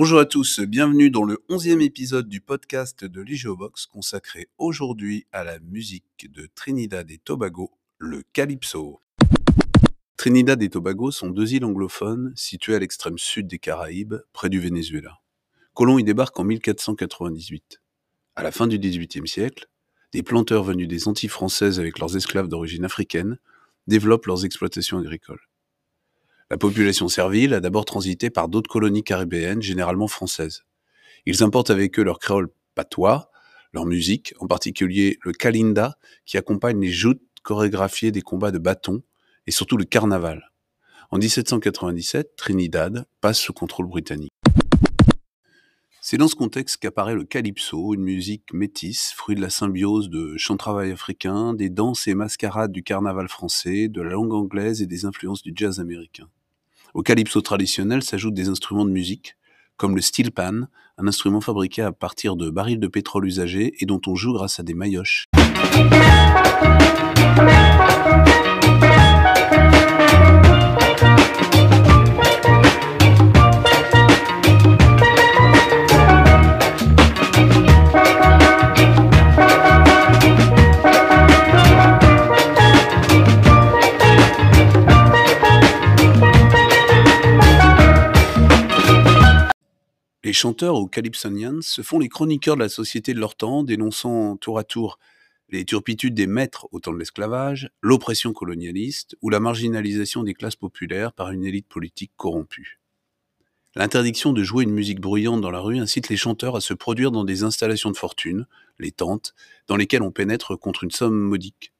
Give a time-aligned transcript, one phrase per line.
[0.00, 5.44] Bonjour à tous, bienvenue dans le onzième épisode du podcast de Box consacré aujourd'hui à
[5.44, 9.02] la musique de Trinidad et Tobago, le Calypso.
[10.16, 14.58] Trinidad et Tobago sont deux îles anglophones situées à l'extrême sud des Caraïbes, près du
[14.58, 15.18] Venezuela.
[15.74, 17.82] Colomb y débarque en 1498.
[18.36, 19.68] À la fin du XVIIIe siècle,
[20.14, 23.36] des planteurs venus des Antilles françaises avec leurs esclaves d'origine africaine
[23.86, 25.49] développent leurs exploitations agricoles.
[26.52, 30.64] La population servile a d'abord transité par d'autres colonies caribéennes, généralement françaises.
[31.24, 33.30] Ils importent avec eux leur créole patois,
[33.72, 39.04] leur musique, en particulier le kalinda, qui accompagne les joutes chorégraphiées des combats de bâtons,
[39.46, 40.50] et surtout le carnaval.
[41.12, 44.32] En 1797, Trinidad passe sous contrôle britannique.
[46.00, 50.36] C'est dans ce contexte qu'apparaît le calypso, une musique métisse, fruit de la symbiose de
[50.36, 54.86] chants travail africain, des danses et mascarades du carnaval français, de la langue anglaise et
[54.86, 56.28] des influences du jazz américain.
[56.94, 59.36] Au calypso traditionnel s'ajoutent des instruments de musique,
[59.76, 60.62] comme le steel pan,
[60.98, 64.58] un instrument fabriqué à partir de barils de pétrole usagés et dont on joue grâce
[64.58, 65.26] à des maillotches.
[90.50, 94.58] Chanteurs ou calypsonians se font les chroniqueurs de la société de leur temps, dénonçant tour
[94.58, 94.98] à tour
[95.48, 100.56] les turpitudes des maîtres au temps de l'esclavage, l'oppression colonialiste ou la marginalisation des classes
[100.56, 102.80] populaires par une élite politique corrompue.
[103.76, 107.12] L'interdiction de jouer une musique bruyante dans la rue incite les chanteurs à se produire
[107.12, 108.48] dans des installations de fortune,
[108.80, 109.36] les tentes,
[109.68, 111.72] dans lesquelles on pénètre contre une somme modique.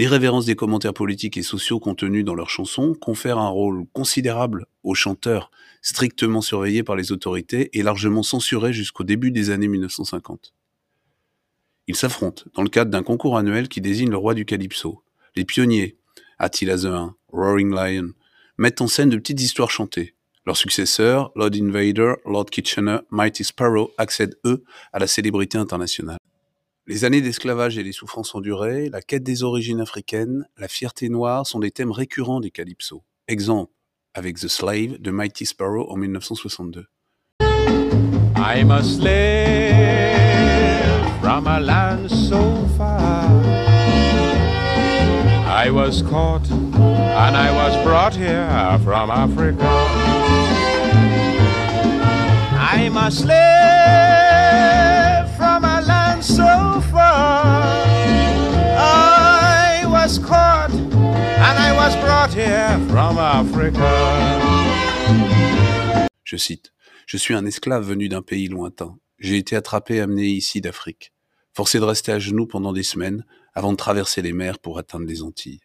[0.00, 4.94] L'irrévérence des commentaires politiques et sociaux contenus dans leurs chansons confère un rôle considérable aux
[4.94, 5.50] chanteurs,
[5.82, 10.54] strictement surveillés par les autorités et largement censurés jusqu'au début des années 1950.
[11.86, 15.04] Ils s'affrontent dans le cadre d'un concours annuel qui désigne le roi du calypso.
[15.36, 15.98] Les pionniers,
[16.38, 18.12] Attila the Hun, Roaring Lion,
[18.56, 20.14] mettent en scène de petites histoires chantées.
[20.46, 24.64] Leurs successeurs, Lord Invader, Lord Kitchener, Mighty Sparrow, accèdent eux
[24.94, 26.16] à la célébrité internationale.
[26.90, 31.46] Les années d'esclavage et les souffrances endurées, la quête des origines africaines, la fierté noire
[31.46, 33.04] sont des thèmes récurrents des calypso.
[33.28, 33.70] Exemple
[34.12, 36.86] avec The Slave de Mighty Sparrow en 1962.
[38.36, 40.16] I'm a slave
[41.22, 43.22] from a land so far.
[45.46, 48.48] I was caught and I was brought here
[48.82, 49.64] from Africa.
[52.58, 54.29] I'm a slave
[56.40, 56.96] land so
[58.76, 63.90] I was caught and I was brought here from Africa.
[66.24, 66.72] Je cite
[67.06, 68.96] Je suis un esclave venu d'un pays lointain.
[69.18, 71.12] J'ai été attrapé et amené ici d'Afrique,
[71.52, 73.24] forcé de rester à genoux pendant des semaines
[73.54, 75.60] avant de traverser les mers pour atteindre les Antilles.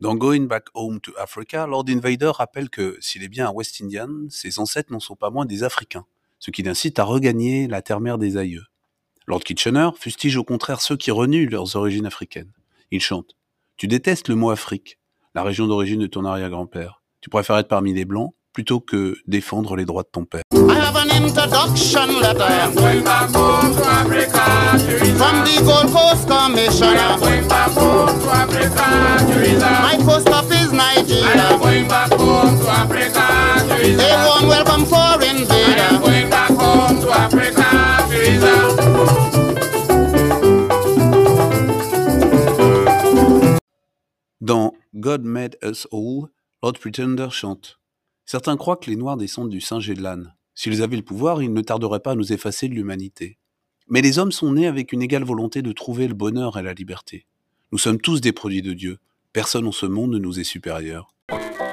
[0.00, 3.80] Dans Going Back Home to Africa, Lord Invader rappelle que s'il est bien un West
[3.80, 6.04] Indian, ses ancêtres n'en sont pas moins des Africains,
[6.38, 8.64] ce qui l'incite à regagner la terre-mère des aïeux.
[9.26, 12.50] Lord Kitchener fustige au contraire ceux qui renient leurs origines africaines.
[12.90, 13.36] Il chante
[13.76, 14.98] Tu détestes le mot Afrique,
[15.34, 17.02] la région d'origine de ton arrière-grand-père.
[17.20, 20.42] Tu préfères être parmi les blancs plutôt que défendre les droits de ton père.
[20.52, 22.42] I have an introduction letter.
[22.42, 24.78] I am going back home to Africa,
[25.16, 26.88] From the Gold Coast Commission.
[26.88, 28.86] I am going back home to Africa.
[29.82, 31.24] My post office Nigeria.
[31.24, 34.31] I am going back home to Africa.
[45.02, 46.28] God Made Us All,
[46.62, 47.80] Lord Pretender chante
[48.24, 50.32] Certains croient que les Noirs descendent du singe et de l'âne.
[50.54, 53.36] S'ils avaient le pouvoir, ils ne tarderaient pas à nous effacer de l'humanité.
[53.88, 56.72] Mais les hommes sont nés avec une égale volonté de trouver le bonheur et la
[56.72, 57.26] liberté.
[57.72, 58.98] Nous sommes tous des produits de Dieu.
[59.32, 61.12] Personne en ce monde ne nous est supérieur.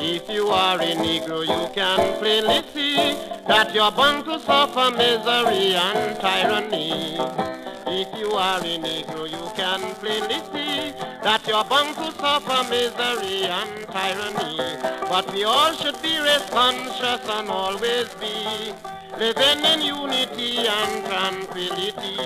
[0.00, 1.98] If you are a Negro, you can
[3.46, 7.18] that born to suffer misery and tyranny.
[7.86, 9.80] If you are a Negro, you can
[11.22, 14.56] that you're born to suffer misery and tyranny.
[15.08, 16.16] But we all should be
[16.50, 18.72] conscious and always be
[19.18, 22.16] living in unity and tranquility.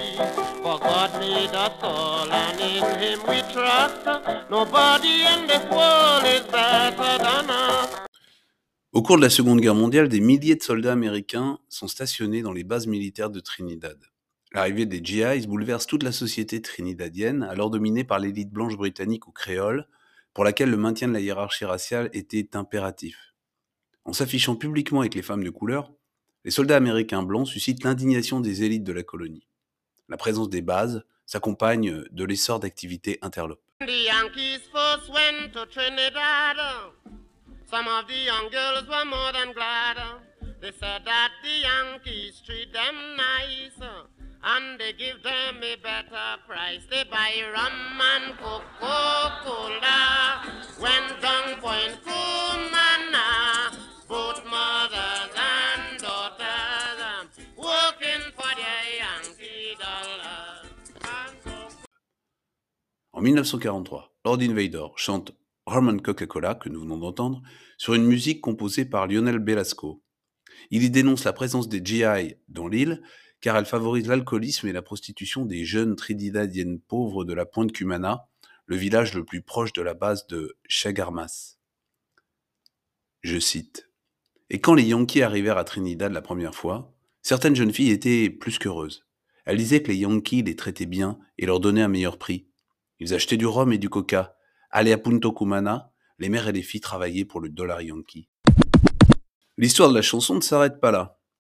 [0.62, 4.05] For God made us all and in Him we trust.
[4.50, 7.91] Nobody in this world is better than us.
[8.93, 12.52] Au cours de la Seconde Guerre mondiale, des milliers de soldats américains sont stationnés dans
[12.52, 13.99] les bases militaires de Trinidad.
[14.55, 19.33] L'arrivée des GIs bouleverse toute la société trinidadienne, alors dominée par l'élite blanche britannique ou
[19.33, 19.89] créole,
[20.33, 23.35] pour laquelle le maintien de la hiérarchie raciale était impératif.
[24.05, 25.91] En s'affichant publiquement avec les femmes de couleur,
[26.45, 29.49] les soldats américains blancs suscitent l'indignation des élites de la colonie.
[30.09, 33.61] La présence des bases s'accompagne de l'essor d'activités interlopes.
[44.46, 46.85] And they give them a better price.
[46.91, 50.02] They buy rum and Coca-Cola.
[50.79, 53.73] When down Point Cumana,
[54.06, 59.94] both mothers and daughters working for their Yankee so
[63.14, 65.32] En 1943, Lord Invader chante
[65.64, 67.41] Rum Coca-Cola, que nous venons d'entendre,
[67.79, 70.02] sur une musique composée par Lionel Belasco.
[70.70, 73.00] Il y dénonce la présence des GI dans l'île,
[73.44, 78.26] car elle favorise l'alcoolisme et la prostitution des jeunes trinidadiennes pauvres de la pointe Cumana,
[78.64, 81.58] le village le plus proche de la base de Chagarmas.
[83.20, 83.91] Je cite.
[84.49, 88.58] Et quand les Yankees arrivèrent à Trinidad la première fois, certaines jeunes filles étaient plus
[88.58, 89.05] qu'heureuses.
[89.44, 92.49] Elles disaient que les Yankees les traitaient bien et leur donnaient un meilleur prix.
[92.99, 94.38] Ils achetaient du rhum et du coca.
[94.70, 98.31] Allaient à Punto Cumana, les mères et les filles travaillaient pour le dollar yankee.
[99.58, 101.20] L'histoire de la chanson ne s'arrête pas là.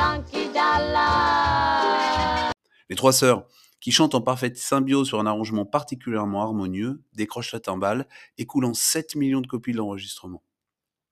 [0.00, 2.52] Yankee dollar.
[2.88, 3.46] Les trois sœurs,
[3.80, 8.08] qui chantent en parfaite symbiose sur un arrangement particulièrement harmonieux, décrochent la timbale,
[8.38, 10.42] écoulant 7 millions de copies de l'enregistrement.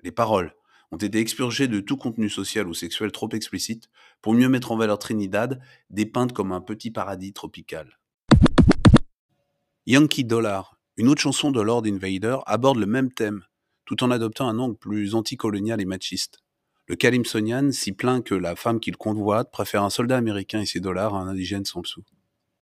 [0.03, 0.55] Les paroles
[0.91, 3.91] ont été expurgées de tout contenu social ou sexuel trop explicite
[4.23, 7.99] pour mieux mettre en valeur Trinidad, dépeinte comme un petit paradis tropical.
[9.85, 13.45] Yankee Dollar, une autre chanson de Lord Invader, aborde le même thème,
[13.85, 16.39] tout en adoptant un angle plus anticolonial et machiste.
[16.89, 20.81] Le Calypsonian s'y plaint que la femme qu'il convoite préfère un soldat américain et ses
[20.81, 22.03] dollars à un indigène sans le sou.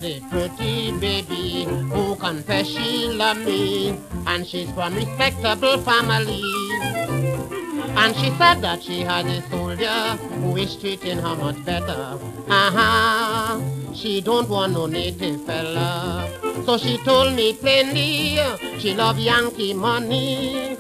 [0.01, 3.93] The pretty baby who confess she love me
[4.27, 6.41] and she's from respectable family.
[7.95, 12.17] And she said that she had a soldier who is treating her much better.
[12.49, 13.59] Uh-huh.
[13.93, 16.29] She don't want no native fella.
[16.65, 18.39] So she told me plainly
[18.79, 20.77] she love Yankee money.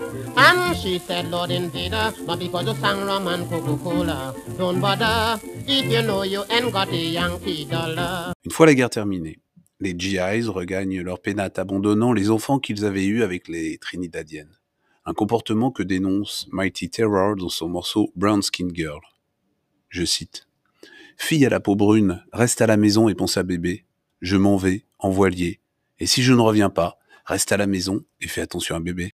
[0.81, 4.33] She said, Lord because you sang Coca-Cola.
[4.57, 8.33] Don't bother if you know you ain't got a Yankee dollar.
[8.45, 9.39] Une fois la guerre terminée,
[9.81, 14.57] les GIs regagnent leur pénate abandonnant les enfants qu'ils avaient eus avec les Trinidadiennes.
[15.05, 19.01] Un comportement que dénonce Mighty Terror dans son morceau Brown Skin Girl.
[19.89, 20.47] Je cite.
[21.17, 23.85] Fille à la peau brune, reste à la maison et pense à bébé.
[24.21, 25.59] Je m'en vais, en voilier.
[25.99, 26.98] Et si je ne reviens pas,
[27.29, 29.11] reste à la maison et fais attention à bébé.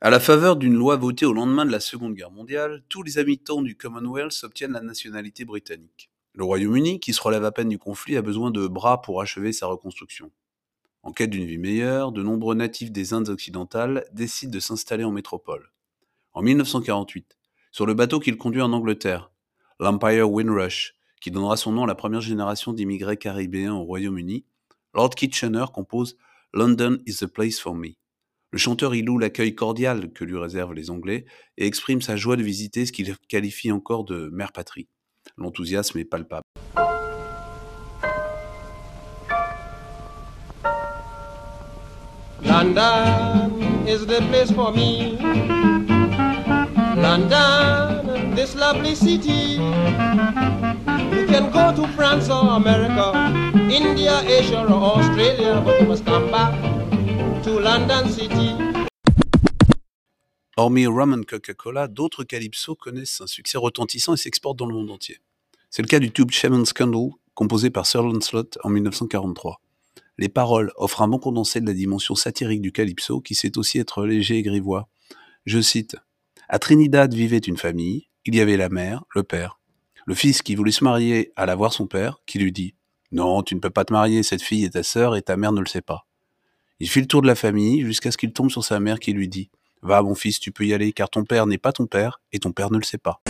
[0.00, 3.18] À la faveur d'une loi votée au lendemain de la Seconde Guerre mondiale, tous les
[3.18, 6.10] habitants du Commonwealth obtiennent la nationalité britannique.
[6.34, 9.52] Le Royaume-Uni, qui se relève à peine du conflit, a besoin de bras pour achever
[9.52, 10.30] sa reconstruction.
[11.06, 15.12] En quête d'une vie meilleure, de nombreux natifs des Indes occidentales décident de s'installer en
[15.12, 15.70] métropole.
[16.32, 17.38] En 1948,
[17.70, 19.30] sur le bateau qu'il conduit en Angleterre,
[19.78, 24.46] l'Empire Windrush, qui donnera son nom à la première génération d'immigrés caribéens au Royaume-Uni,
[24.94, 26.16] Lord Kitchener compose
[26.52, 27.90] London is the place for me.
[28.50, 31.24] Le chanteur y loue l'accueil cordial que lui réservent les Anglais
[31.56, 34.88] et exprime sa joie de visiter ce qu'il qualifie encore de mère patrie.
[35.36, 36.42] L'enthousiasme est palpable.
[42.56, 45.18] London is the place for me.
[46.96, 49.60] London, this lovely city.
[51.12, 53.12] You can go to France or America,
[53.70, 56.54] India, Asia, or Australia, but you must come back
[57.42, 58.54] to London City.
[60.56, 64.90] Hormis Rum and Coca-Cola, d'autres calypso connaissent un succès retentissant et s'exportent dans le monde
[64.90, 65.18] entier.
[65.68, 69.60] C'est le cas du tube Shaman Scandal, composé par Sir Lancelot en 1943.
[70.18, 73.78] Les paroles offrent un bon condensé de la dimension satirique du calypso qui sait aussi
[73.78, 74.88] être léger et grivois.
[75.44, 75.96] Je cite
[76.48, 79.60] À Trinidad vivait une famille, il y avait la mère, le père.
[80.06, 82.74] Le fils qui voulait se marier alla voir son père, qui lui dit
[83.12, 85.52] Non, tu ne peux pas te marier, cette fille est ta sœur et ta mère
[85.52, 86.06] ne le sait pas.
[86.80, 89.12] Il fit le tour de la famille jusqu'à ce qu'il tombe sur sa mère qui
[89.12, 89.50] lui dit
[89.82, 92.38] Va mon fils, tu peux y aller car ton père n'est pas ton père et
[92.38, 93.20] ton père ne le sait pas.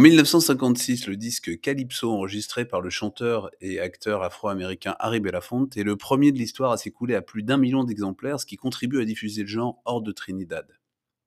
[0.00, 5.82] En 1956, le disque Calypso, enregistré par le chanteur et acteur afro-américain Harry Belafonte, est
[5.82, 9.04] le premier de l'histoire à s'écouler à plus d'un million d'exemplaires, ce qui contribue à
[9.04, 10.66] diffuser le genre hors de Trinidad.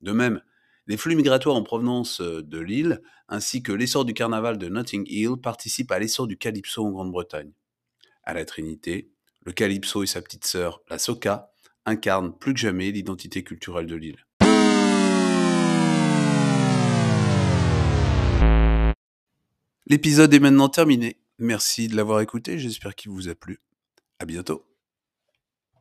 [0.01, 0.41] De même,
[0.87, 5.05] les flux migratoires en provenance euh, de l'île, ainsi que l'essor du carnaval de Notting
[5.05, 7.51] Hill, participent à l'essor du Calypso en Grande-Bretagne.
[8.23, 9.11] À la Trinité,
[9.45, 11.51] le Calypso et sa petite sœur, la Soca,
[11.85, 14.25] incarnent plus que jamais l'identité culturelle de l'île.
[19.85, 21.17] L'épisode est maintenant terminé.
[21.39, 23.59] Merci de l'avoir écouté, j'espère qu'il vous a plu.
[24.19, 24.65] À bientôt.